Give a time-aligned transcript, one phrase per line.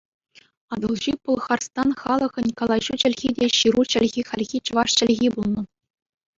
[0.77, 5.61] Атӑлҫи Пӑлхарстан халӑхӗн калаҫу чӗлхи те ҫыру чӗлхи хальхи чӑваш чӗлхи пулнӑ.